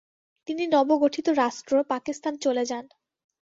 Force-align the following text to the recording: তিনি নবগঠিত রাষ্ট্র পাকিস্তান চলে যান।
তিনি 0.47 0.63
নবগঠিত 0.67 1.27
রাষ্ট্র 1.41 1.73
পাকিস্তান 1.83 2.33
চলে 2.37 2.63
যান। 2.65 2.85